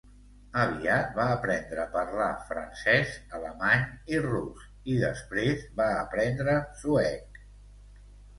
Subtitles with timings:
[0.59, 3.11] Aviat va aprendre a parlar francès,
[3.41, 3.85] alemany
[4.15, 7.39] i rus i després va aprendre suec.